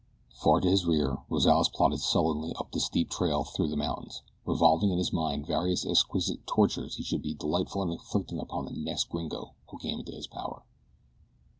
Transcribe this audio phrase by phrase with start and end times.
[0.33, 4.89] Far to his rear Rozales plodded sullenly up the steep trail through the mountains, revolving
[4.89, 9.11] in his mind various exquisite tortures he should be delighted to inflict upon the next
[9.11, 10.63] gringo who came into his power.